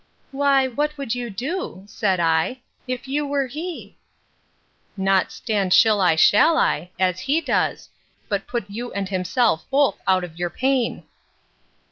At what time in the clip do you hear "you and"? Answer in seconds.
8.67-9.07